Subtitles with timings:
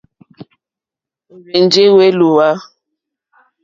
[1.31, 2.47] Ò rzênjé wélùwà.